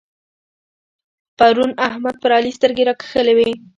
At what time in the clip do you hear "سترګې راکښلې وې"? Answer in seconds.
2.57-3.49